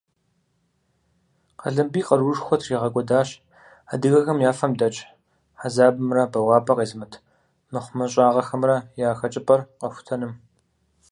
Къалэмбий 1.61 2.03
къаруушхуэ 2.07 2.55
тригъэкӀуэдащ 2.59 3.29
адыгэхэм 3.93 4.37
я 4.49 4.51
фэм 4.59 4.71
дэкӀ 4.79 4.99
хьэзабымрэ 5.59 6.23
бэуапӀэ 6.31 6.73
къезымыт 6.77 7.13
мыхъумыщӀагъэхэмрэ 7.71 8.77
я 9.07 9.09
хэкӀыпӀэр 9.19 9.61
къэхутэным. 9.79 10.33